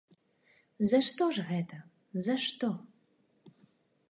За 0.91 0.99
што 1.07 1.23
ж 1.39 1.45
гэта, 1.51 1.77
за 2.29 2.35
што? 2.47 2.67